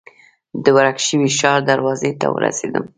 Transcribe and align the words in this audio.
د 0.63 0.65
ورک 0.75 0.97
شوي 1.07 1.29
ښار 1.39 1.59
دروازې 1.71 2.11
ته 2.21 2.27
ورسېدم. 2.35 2.85